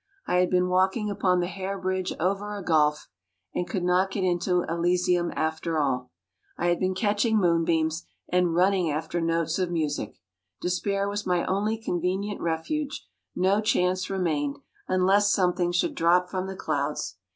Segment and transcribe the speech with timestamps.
[0.25, 3.07] I had been walking upon the hair bridge over a gulf,
[3.53, 6.09] and could not get into Elysium after all.
[6.57, 10.17] I had been catching moonbeams, and running after notes of music.
[10.59, 16.55] Despair was my only convenient refuge; no chance remained, unless something should drop from the
[16.55, 17.17] clouds.